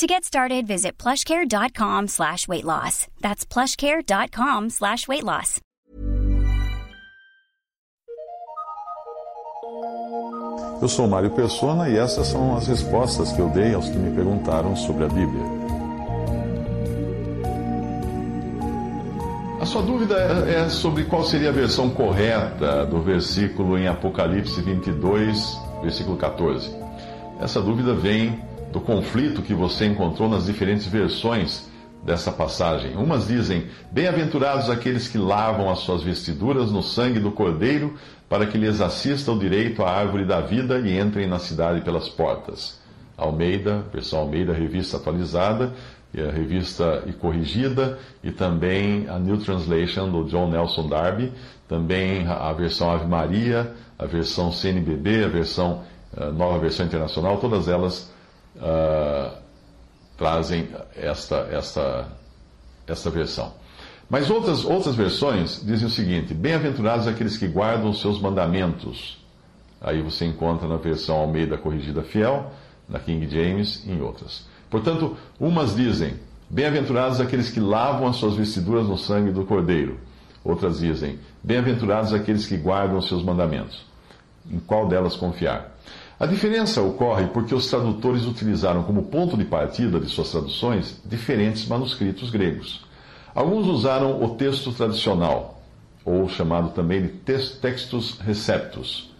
To 0.00 0.06
get 0.06 0.24
started, 0.24 0.66
visit 0.66 0.96
plushcare.com 0.96 2.08
slash 2.08 2.48
weight 2.48 2.64
loss. 2.64 3.06
That's 3.20 3.44
plushcare.com 3.44 4.70
slash 4.70 5.06
weight 5.06 5.24
loss. 5.24 5.60
Eu 10.80 10.88
sou 10.88 11.06
Mário 11.06 11.30
Persona 11.32 11.90
e 11.90 11.98
essas 11.98 12.28
são 12.28 12.56
as 12.56 12.66
respostas 12.66 13.30
que 13.32 13.40
eu 13.40 13.50
dei 13.50 13.74
aos 13.74 13.90
que 13.90 13.98
me 13.98 14.16
perguntaram 14.16 14.74
sobre 14.74 15.04
a 15.04 15.08
Bíblia. 15.08 15.44
A 19.60 19.66
sua 19.66 19.82
dúvida 19.82 20.14
é 20.48 20.66
sobre 20.70 21.04
qual 21.04 21.24
seria 21.24 21.50
a 21.50 21.52
versão 21.52 21.90
correta 21.90 22.86
do 22.86 23.02
versículo 23.02 23.76
em 23.76 23.86
Apocalipse 23.86 24.62
22, 24.62 25.60
versículo 25.82 26.16
14. 26.16 26.74
Essa 27.38 27.60
dúvida 27.60 27.92
vem 27.92 28.48
do 28.72 28.80
conflito 28.80 29.42
que 29.42 29.54
você 29.54 29.86
encontrou 29.86 30.28
nas 30.28 30.46
diferentes 30.46 30.86
versões 30.86 31.68
dessa 32.04 32.30
passagem. 32.32 32.96
Umas 32.96 33.26
dizem: 33.26 33.66
Bem-aventurados 33.90 34.70
aqueles 34.70 35.08
que 35.08 35.18
lavam 35.18 35.70
as 35.70 35.80
suas 35.80 36.02
vestiduras 36.02 36.70
no 36.70 36.82
sangue 36.82 37.20
do 37.20 37.30
Cordeiro, 37.30 37.94
para 38.28 38.46
que 38.46 38.56
lhes 38.56 38.80
assista 38.80 39.32
o 39.32 39.38
direito 39.38 39.82
à 39.82 39.90
árvore 39.90 40.24
da 40.24 40.40
vida 40.40 40.78
e 40.78 40.98
entrem 40.98 41.26
na 41.26 41.38
cidade 41.38 41.80
pelas 41.80 42.08
portas. 42.08 42.78
Almeida, 43.16 43.84
versão 43.92 44.20
Almeida, 44.20 44.52
revista 44.52 44.96
atualizada, 44.96 45.72
e 46.12 46.20
a 46.20 46.30
revista 46.30 47.04
e 47.06 47.12
corrigida, 47.12 47.98
e 48.22 48.32
também 48.32 49.08
a 49.08 49.18
New 49.18 49.38
Translation 49.38 50.10
do 50.10 50.24
John 50.24 50.50
Nelson 50.50 50.88
Darby, 50.88 51.32
também 51.68 52.26
a 52.26 52.52
versão 52.52 52.90
Ave 52.90 53.06
Maria, 53.06 53.72
a 53.98 54.06
versão 54.06 54.50
CNBB, 54.50 55.24
a 55.24 55.28
versão 55.28 55.82
a 56.16 56.24
eh, 56.24 56.32
nova 56.32 56.58
versão 56.58 56.84
internacional, 56.84 57.36
todas 57.36 57.68
elas 57.68 58.10
uh, 58.60 59.36
trazem 60.16 60.68
esta, 60.94 61.48
esta, 61.50 62.08
esta 62.86 63.10
versão. 63.10 63.52
Mas 64.08 64.28
outras, 64.28 64.64
outras 64.64 64.94
versões 64.94 65.64
dizem 65.64 65.86
o 65.86 65.90
seguinte: 65.90 66.34
Bem-aventurados 66.34 67.06
aqueles 67.06 67.36
que 67.36 67.46
guardam 67.46 67.90
os 67.90 68.00
seus 68.00 68.20
mandamentos. 68.20 69.18
Aí 69.80 70.02
você 70.02 70.26
encontra 70.26 70.68
na 70.68 70.76
versão 70.76 71.16
Almeida 71.16 71.56
Corrigida 71.56 72.02
Fiel, 72.02 72.50
na 72.88 72.98
King 72.98 73.26
James 73.28 73.82
e 73.86 73.92
em 73.92 74.02
outras. 74.02 74.46
Portanto, 74.68 75.16
umas 75.38 75.74
dizem: 75.74 76.14
Bem-aventurados 76.50 77.20
aqueles 77.20 77.50
que 77.50 77.60
lavam 77.60 78.08
as 78.08 78.16
suas 78.16 78.34
vestiduras 78.34 78.86
no 78.86 78.98
sangue 78.98 79.30
do 79.30 79.46
Cordeiro. 79.46 79.98
Outras 80.44 80.80
dizem: 80.80 81.18
Bem-aventurados 81.42 82.12
aqueles 82.12 82.46
que 82.46 82.56
guardam 82.56 82.98
os 82.98 83.06
seus 83.06 83.22
mandamentos. 83.22 83.86
Em 84.50 84.58
qual 84.58 84.88
delas 84.88 85.14
confiar? 85.14 85.69
A 86.20 86.26
diferença 86.26 86.82
ocorre 86.82 87.28
porque 87.28 87.54
os 87.54 87.66
tradutores 87.66 88.26
utilizaram 88.26 88.82
como 88.82 89.04
ponto 89.04 89.38
de 89.38 89.44
partida 89.46 89.98
de 89.98 90.06
suas 90.06 90.30
traduções 90.30 91.00
diferentes 91.02 91.66
manuscritos 91.66 92.28
gregos. 92.28 92.84
Alguns 93.34 93.66
usaram 93.66 94.22
o 94.22 94.34
texto 94.34 94.70
tradicional, 94.70 95.62
ou 96.04 96.28
chamado 96.28 96.72
também 96.72 97.00
de 97.00 97.08
textus 97.08 98.18
receptus. 98.18 99.10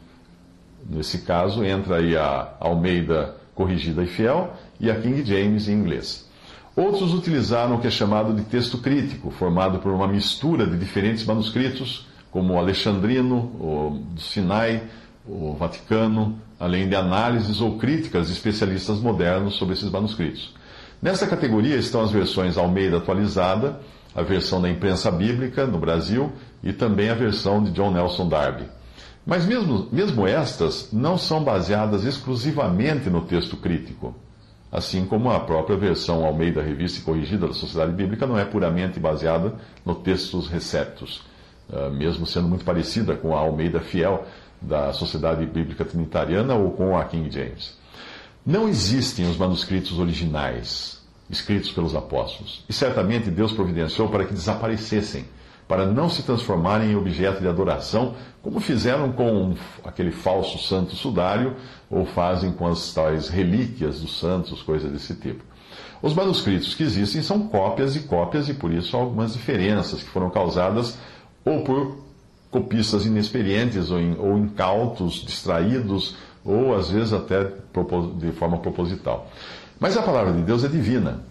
Nesse 0.90 1.20
caso, 1.20 1.64
entra 1.64 1.96
aí 1.96 2.14
a 2.18 2.52
Almeida 2.60 3.34
corrigida 3.54 4.02
e 4.02 4.06
fiel 4.06 4.52
e 4.78 4.90
a 4.90 5.00
King 5.00 5.24
James 5.24 5.68
em 5.68 5.72
inglês. 5.72 6.28
Outros 6.76 7.14
utilizaram 7.14 7.76
o 7.76 7.80
que 7.80 7.86
é 7.86 7.90
chamado 7.90 8.34
de 8.34 8.42
texto 8.42 8.76
crítico, 8.76 9.30
formado 9.30 9.78
por 9.78 9.90
uma 9.90 10.06
mistura 10.06 10.66
de 10.66 10.76
diferentes 10.76 11.24
manuscritos, 11.24 12.06
como 12.30 12.52
o 12.52 12.58
Alexandrino, 12.58 13.36
o 13.58 14.02
do 14.12 14.20
Sinai, 14.20 14.82
o 15.26 15.54
Vaticano, 15.54 16.38
além 16.58 16.88
de 16.88 16.94
análises 16.94 17.60
ou 17.60 17.78
críticas 17.78 18.26
de 18.26 18.32
especialistas 18.32 18.98
modernos 18.98 19.54
sobre 19.54 19.74
esses 19.74 19.90
manuscritos. 19.90 20.54
Nessa 21.00 21.26
categoria 21.26 21.76
estão 21.76 22.02
as 22.02 22.10
versões 22.10 22.56
Almeida 22.58 22.98
atualizada, 22.98 23.80
a 24.14 24.22
versão 24.22 24.60
da 24.60 24.68
imprensa 24.68 25.10
bíblica 25.10 25.66
no 25.66 25.78
Brasil 25.78 26.32
e 26.62 26.72
também 26.72 27.08
a 27.08 27.14
versão 27.14 27.62
de 27.62 27.70
John 27.70 27.92
Nelson 27.92 28.28
Darby. 28.28 28.64
Mas 29.24 29.46
mesmo, 29.46 29.88
mesmo 29.92 30.26
estas 30.26 30.90
não 30.92 31.16
são 31.16 31.42
baseadas 31.44 32.04
exclusivamente 32.04 33.08
no 33.08 33.22
texto 33.22 33.56
crítico, 33.56 34.14
assim 34.72 35.04
como 35.04 35.30
a 35.30 35.40
própria 35.40 35.76
versão 35.76 36.24
Almeida 36.24 36.62
Revista 36.62 36.98
e 36.98 37.02
Corrigida 37.02 37.46
da 37.46 37.54
Sociedade 37.54 37.92
Bíblica 37.92 38.26
não 38.26 38.38
é 38.38 38.44
puramente 38.44 38.98
baseada 38.98 39.54
no 39.84 39.94
textos 39.94 40.48
receptos, 40.48 41.22
ah, 41.72 41.90
mesmo 41.90 42.26
sendo 42.26 42.48
muito 42.48 42.64
parecida 42.64 43.14
com 43.14 43.36
a 43.36 43.40
Almeida 43.40 43.80
Fiel, 43.80 44.26
da 44.60 44.92
Sociedade 44.92 45.46
Bíblica 45.46 45.84
Trinitariana 45.84 46.54
ou 46.54 46.72
com 46.72 46.96
a 46.96 47.04
King 47.04 47.30
James. 47.30 47.78
Não 48.44 48.68
existem 48.68 49.28
os 49.28 49.36
manuscritos 49.36 49.98
originais 49.98 51.00
escritos 51.28 51.70
pelos 51.70 51.94
apóstolos, 51.94 52.64
e 52.68 52.72
certamente 52.72 53.30
Deus 53.30 53.52
providenciou 53.52 54.08
para 54.08 54.24
que 54.24 54.34
desaparecessem, 54.34 55.24
para 55.68 55.86
não 55.86 56.10
se 56.10 56.24
transformarem 56.24 56.90
em 56.90 56.96
objeto 56.96 57.40
de 57.40 57.46
adoração, 57.46 58.16
como 58.42 58.58
fizeram 58.58 59.12
com 59.12 59.54
aquele 59.84 60.10
falso 60.10 60.58
santo 60.58 60.96
sudário 60.96 61.54
ou 61.88 62.04
fazem 62.04 62.50
com 62.50 62.66
as 62.66 62.92
tais 62.92 63.28
relíquias 63.28 64.00
dos 64.00 64.18
santos, 64.18 64.62
coisas 64.62 64.90
desse 64.90 65.14
tipo. 65.14 65.44
Os 66.02 66.14
manuscritos 66.14 66.74
que 66.74 66.82
existem 66.82 67.22
são 67.22 67.46
cópias 67.46 67.94
e 67.94 68.00
cópias, 68.00 68.48
e 68.48 68.54
por 68.54 68.72
isso 68.72 68.96
há 68.96 69.00
algumas 69.00 69.34
diferenças 69.34 70.02
que 70.02 70.08
foram 70.08 70.30
causadas 70.30 70.98
ou 71.44 71.62
por 71.62 72.09
copistas 72.50 73.06
inexperientes 73.06 73.90
ou, 73.90 73.98
ou 74.18 74.38
incautos, 74.38 75.24
distraídos, 75.24 76.16
ou 76.44 76.74
às 76.74 76.90
vezes 76.90 77.12
até 77.12 77.44
de 78.18 78.32
forma 78.32 78.58
proposital. 78.58 79.30
Mas 79.78 79.96
a 79.96 80.02
palavra 80.02 80.32
de 80.32 80.42
Deus 80.42 80.64
é 80.64 80.68
divina. 80.68 81.22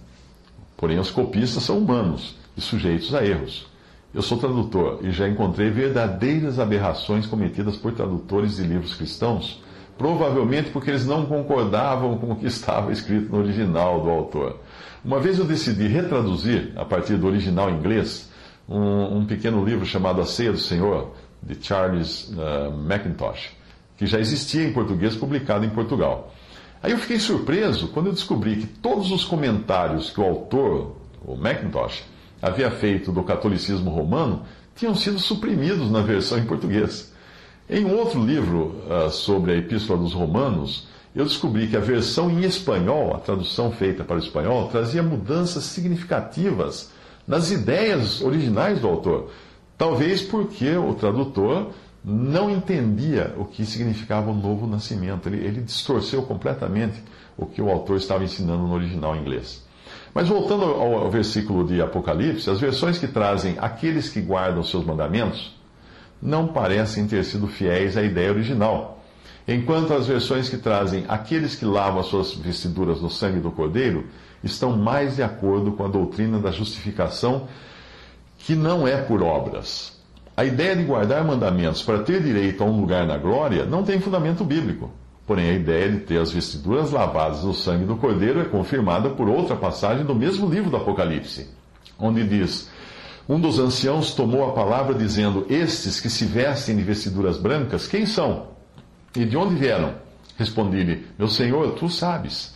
Porém, 0.77 0.97
os 0.97 1.11
copistas 1.11 1.63
são 1.63 1.77
humanos 1.77 2.35
e 2.55 2.61
sujeitos 2.61 3.13
a 3.13 3.25
erros. 3.25 3.67
Eu 4.13 4.21
sou 4.21 4.37
tradutor 4.37 4.99
e 5.03 5.11
já 5.11 5.27
encontrei 5.27 5.69
verdadeiras 5.69 6.57
aberrações 6.57 7.27
cometidas 7.27 7.75
por 7.75 7.91
tradutores 7.91 8.55
de 8.55 8.63
livros 8.63 8.95
cristãos, 8.95 9.61
provavelmente 9.97 10.71
porque 10.71 10.89
eles 10.89 11.05
não 11.05 11.25
concordavam 11.25 12.17
com 12.17 12.31
o 12.31 12.35
que 12.35 12.47
estava 12.47 12.91
escrito 12.91 13.31
no 13.31 13.39
original 13.39 14.01
do 14.01 14.09
autor. 14.09 14.59
Uma 15.05 15.19
vez 15.19 15.37
eu 15.37 15.45
decidi 15.45 15.87
retraduzir, 15.87 16.73
a 16.75 16.83
partir 16.83 17.17
do 17.17 17.27
original 17.27 17.69
inglês, 17.69 18.28
um, 18.69 19.17
um 19.17 19.25
pequeno 19.25 19.65
livro 19.65 19.85
chamado 19.85 20.21
A 20.21 20.25
Ceia 20.25 20.51
do 20.51 20.59
Senhor, 20.59 21.11
de 21.41 21.57
Charles 21.59 22.29
uh, 22.29 22.71
Mackintosh, 22.71 23.49
que 23.97 24.05
já 24.05 24.19
existia 24.19 24.63
em 24.63 24.71
português, 24.71 25.15
publicado 25.15 25.65
em 25.65 25.69
Portugal. 25.69 26.33
Aí 26.81 26.91
eu 26.91 26.97
fiquei 26.97 27.19
surpreso 27.19 27.89
quando 27.89 28.07
eu 28.07 28.13
descobri 28.13 28.57
que 28.57 28.67
todos 28.67 29.11
os 29.11 29.25
comentários 29.25 30.11
que 30.11 30.21
o 30.21 30.23
autor, 30.23 30.95
o 31.25 31.35
Mackintosh, 31.35 32.03
havia 32.41 32.69
feito 32.69 33.11
do 33.11 33.23
catolicismo 33.23 33.89
romano 33.89 34.43
tinham 34.75 34.95
sido 34.95 35.19
suprimidos 35.19 35.91
na 35.91 36.01
versão 36.01 36.37
em 36.37 36.45
português. 36.45 37.11
Em 37.69 37.85
outro 37.91 38.23
livro 38.23 38.81
uh, 38.87 39.09
sobre 39.09 39.51
a 39.51 39.55
Epístola 39.57 39.99
dos 39.99 40.13
Romanos, 40.13 40.87
eu 41.13 41.25
descobri 41.25 41.67
que 41.67 41.75
a 41.75 41.81
versão 41.81 42.29
em 42.29 42.43
espanhol, 42.43 43.13
a 43.13 43.19
tradução 43.19 43.71
feita 43.71 44.03
para 44.03 44.15
o 44.15 44.19
espanhol, 44.19 44.69
trazia 44.69 45.03
mudanças 45.03 45.65
significativas 45.65 46.91
nas 47.29 47.51
ideias 47.51 48.23
originais 48.23 48.79
do 48.79 48.87
autor. 48.87 49.29
Talvez 49.77 50.19
porque 50.23 50.75
o 50.75 50.95
tradutor 50.95 51.69
não 52.03 52.49
entendia 52.49 53.35
o 53.37 53.45
que 53.45 53.63
significava 53.67 54.31
o 54.31 54.33
novo 54.33 54.65
nascimento. 54.65 55.29
Ele, 55.29 55.45
ele 55.45 55.61
distorceu 55.61 56.23
completamente 56.23 57.03
o 57.37 57.45
que 57.45 57.61
o 57.61 57.69
autor 57.69 57.97
estava 57.97 58.23
ensinando 58.23 58.63
no 58.63 58.73
original 58.73 59.15
inglês. 59.15 59.63
Mas 60.11 60.27
voltando 60.27 60.63
ao, 60.63 61.03
ao 61.03 61.11
versículo 61.11 61.63
de 61.67 61.79
Apocalipse, 61.79 62.49
as 62.49 62.59
versões 62.59 62.97
que 62.97 63.07
trazem 63.07 63.55
aqueles 63.59 64.09
que 64.09 64.21
guardam 64.21 64.63
seus 64.63 64.83
mandamentos 64.83 65.55
não 66.19 66.47
parecem 66.47 67.07
ter 67.07 67.23
sido 67.23 67.47
fiéis 67.47 67.95
à 67.95 68.01
ideia 68.01 68.31
original. 68.31 68.98
Enquanto 69.51 69.95
as 69.95 70.05
versões 70.05 70.47
que 70.47 70.57
trazem 70.57 71.05
aqueles 71.07 71.55
que 71.55 71.65
lavam 71.65 72.01
as 72.01 72.05
suas 72.05 72.35
vestiduras 72.35 73.01
no 73.01 73.09
sangue 73.09 73.39
do 73.39 73.49
Cordeiro 73.49 74.05
estão 74.43 74.77
mais 74.77 75.15
de 75.15 75.23
acordo 75.23 75.71
com 75.71 75.83
a 75.83 75.87
doutrina 75.87 76.37
da 76.37 76.51
justificação, 76.51 77.47
que 78.37 78.53
não 78.53 78.87
é 78.87 78.97
por 78.97 79.23
obras. 79.23 79.99
A 80.37 80.45
ideia 80.45 80.75
de 80.75 80.83
guardar 80.83 81.25
mandamentos 81.25 81.81
para 81.81 82.03
ter 82.03 82.21
direito 82.21 82.63
a 82.63 82.67
um 82.67 82.79
lugar 82.79 83.07
na 83.07 83.17
glória 83.17 83.65
não 83.65 83.83
tem 83.83 83.99
fundamento 83.99 84.43
bíblico. 84.43 84.91
Porém, 85.25 85.49
a 85.49 85.53
ideia 85.53 85.89
de 85.93 86.01
ter 86.01 86.19
as 86.19 86.31
vestiduras 86.31 86.91
lavadas 86.91 87.43
no 87.43 87.53
sangue 87.55 87.85
do 87.85 87.95
Cordeiro 87.95 88.41
é 88.41 88.45
confirmada 88.45 89.09
por 89.09 89.27
outra 89.27 89.55
passagem 89.55 90.05
do 90.05 90.13
mesmo 90.13 90.47
livro 90.47 90.69
do 90.69 90.77
Apocalipse, 90.77 91.49
onde 91.97 92.23
diz: 92.23 92.69
Um 93.27 93.39
dos 93.39 93.57
anciãos 93.57 94.13
tomou 94.13 94.47
a 94.47 94.53
palavra, 94.53 94.93
dizendo: 94.93 95.47
Estes 95.49 95.99
que 95.99 96.07
se 96.09 96.25
vestem 96.25 96.75
de 96.75 96.83
vestiduras 96.83 97.39
brancas, 97.39 97.87
quem 97.87 98.05
são? 98.05 98.58
E 99.15 99.25
de 99.25 99.35
onde 99.35 99.55
vieram? 99.55 99.95
Respondi-lhe: 100.37 101.07
Meu 101.17 101.27
senhor, 101.27 101.71
tu 101.73 101.89
sabes. 101.89 102.53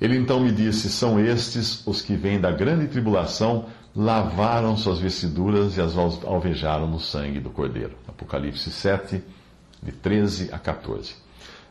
Ele 0.00 0.16
então 0.16 0.40
me 0.40 0.52
disse: 0.52 0.90
São 0.90 1.18
estes 1.18 1.86
os 1.86 2.02
que 2.02 2.14
vêm 2.14 2.40
da 2.40 2.50
grande 2.50 2.88
tribulação, 2.88 3.66
lavaram 3.94 4.76
suas 4.76 4.98
vestiduras 4.98 5.76
e 5.76 5.80
as 5.80 5.96
alvejaram 5.96 6.86
no 6.86 7.00
sangue 7.00 7.40
do 7.40 7.50
Cordeiro. 7.50 7.92
Apocalipse 8.06 8.70
7, 8.70 9.22
de 9.82 9.92
13 9.92 10.50
a 10.52 10.58
14. 10.58 11.12
Uh, 11.12 11.16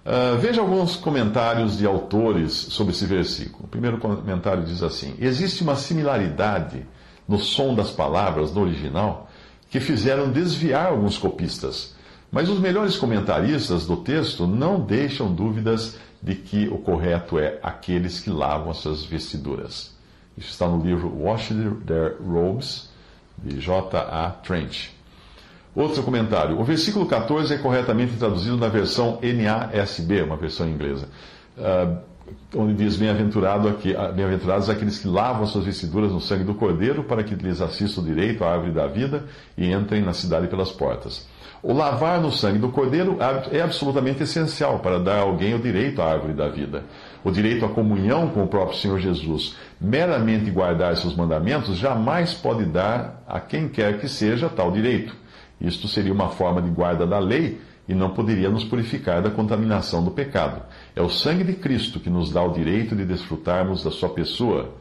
ah, 0.05 0.37
veja 0.39 0.61
alguns 0.61 0.95
comentários 0.95 1.77
de 1.77 1.85
autores 1.85 2.51
sobre 2.53 2.93
esse 2.93 3.05
versículo. 3.05 3.65
O 3.65 3.67
primeiro 3.67 3.97
comentário 3.97 4.63
diz 4.63 4.83
assim: 4.83 5.15
Existe 5.19 5.63
uma 5.63 5.75
similaridade 5.75 6.85
no 7.27 7.39
som 7.39 7.73
das 7.73 7.91
palavras 7.91 8.53
no 8.53 8.61
original 8.61 9.29
que 9.69 9.79
fizeram 9.79 10.31
desviar 10.31 10.87
alguns 10.87 11.17
copistas. 11.17 11.95
Mas 12.33 12.49
os 12.49 12.59
melhores 12.59 12.97
comentaristas 12.97 13.85
do 13.85 13.97
texto 13.97 14.47
não 14.47 14.79
deixam 14.79 15.31
dúvidas 15.31 15.99
de 16.19 16.33
que 16.33 16.67
o 16.67 16.79
correto 16.79 17.37
é 17.37 17.59
aqueles 17.61 18.19
que 18.19 18.31
lavam 18.31 18.71
as 18.71 18.77
suas 18.77 19.05
vestiduras. 19.05 19.95
Isso 20.35 20.49
está 20.49 20.67
no 20.67 20.83
livro 20.83 21.15
Wash 21.15 21.49
Their 21.85 22.15
Robes, 22.19 22.89
de 23.37 23.59
J.A. 23.59 24.31
Trench. 24.43 24.91
Outro 25.75 26.01
comentário. 26.01 26.59
O 26.59 26.63
versículo 26.63 27.05
14 27.05 27.53
é 27.53 27.57
corretamente 27.59 28.17
traduzido 28.17 28.57
na 28.57 28.67
versão 28.67 29.19
NASB, 29.21 30.23
uma 30.23 30.35
versão 30.35 30.67
inglesa. 30.67 31.07
Uh, 31.55 31.99
onde 32.55 32.73
diz: 32.73 32.95
Bem-aventurado 32.95 33.67
aqui, 33.67 33.95
ah, 33.95 34.11
Bem-aventurados 34.11 34.69
aqueles 34.69 34.99
que 34.99 35.07
lavam 35.07 35.45
suas 35.45 35.65
vestiduras 35.65 36.11
no 36.11 36.21
sangue 36.21 36.43
do 36.43 36.53
Cordeiro, 36.53 37.03
para 37.03 37.23
que 37.23 37.35
lhes 37.35 37.61
assista 37.61 38.01
o 38.01 38.03
direito 38.03 38.43
à 38.43 38.51
árvore 38.51 38.71
da 38.71 38.87
vida 38.87 39.25
e 39.57 39.71
entrem 39.71 40.01
na 40.01 40.13
cidade 40.13 40.47
pelas 40.47 40.71
portas. 40.71 41.27
O 41.61 41.71
lavar 41.71 42.19
no 42.19 42.29
sangue 42.29 42.59
do 42.59 42.69
Cordeiro 42.69 43.17
é 43.49 43.61
absolutamente 43.61 44.23
essencial 44.23 44.79
para 44.79 44.99
dar 44.99 45.19
a 45.19 45.21
alguém 45.21 45.53
o 45.53 45.59
direito 45.59 46.01
à 46.01 46.11
árvore 46.11 46.33
da 46.33 46.49
vida, 46.49 46.83
o 47.23 47.31
direito 47.31 47.63
à 47.63 47.69
comunhão 47.69 48.27
com 48.27 48.43
o 48.43 48.47
próprio 48.47 48.77
Senhor 48.77 48.99
Jesus. 48.99 49.55
Meramente 49.79 50.51
guardar 50.51 50.97
seus 50.97 51.15
mandamentos 51.15 51.77
jamais 51.77 52.33
pode 52.33 52.65
dar 52.65 53.23
a 53.25 53.39
quem 53.39 53.69
quer 53.69 53.97
que 53.97 54.09
seja 54.09 54.49
tal 54.49 54.71
direito. 54.71 55.15
Isto 55.61 55.87
seria 55.87 56.11
uma 56.11 56.27
forma 56.27 56.61
de 56.61 56.69
guarda 56.69 57.07
da 57.07 57.19
lei 57.19 57.61
e 57.87 57.93
não 57.93 58.11
poderia 58.11 58.49
nos 58.49 58.63
purificar 58.63 59.21
da 59.21 59.29
contaminação 59.29 60.03
do 60.03 60.11
pecado. 60.11 60.61
É 60.95 61.01
o 61.01 61.09
sangue 61.09 61.43
de 61.43 61.53
Cristo 61.53 61.99
que 61.99 62.09
nos 62.09 62.31
dá 62.31 62.41
o 62.41 62.53
direito 62.53 62.95
de 62.95 63.05
desfrutarmos 63.05 63.83
da 63.83 63.91
sua 63.91 64.09
pessoa, 64.09 64.73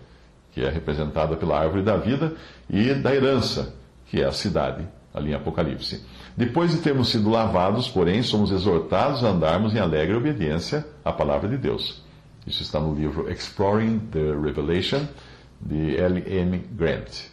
que 0.53 0.61
é 0.61 0.69
representada 0.69 1.37
pela 1.37 1.59
árvore 1.59 1.83
da 1.83 1.97
vida, 1.97 2.35
e 2.71 2.95
da 2.95 3.15
herança, 3.15 3.75
que 4.07 4.21
é 4.21 4.25
a 4.25 4.33
cidade, 4.33 4.87
ali 5.13 5.31
em 5.31 5.35
Apocalipse. 5.35 6.05
Depois 6.37 6.71
de 6.71 6.79
termos 6.79 7.09
sido 7.09 7.29
lavados, 7.29 7.89
porém, 7.89 8.23
somos 8.23 8.51
exortados 8.51 9.25
a 9.25 9.31
andarmos 9.31 9.75
em 9.75 9.79
alegre 9.79 10.15
obediência 10.15 10.87
à 11.05 11.13
palavra 11.13 11.49
de 11.49 11.57
Deus. 11.57 12.03
Isso 12.47 12.63
está 12.63 12.81
no 12.81 12.95
livro 12.95 13.31
Exploring 13.31 13.99
the 14.11 14.35
Revelation, 14.43 15.07
de 15.61 15.97
L. 15.97 16.23
M. 16.27 16.59
Grant. 16.73 17.33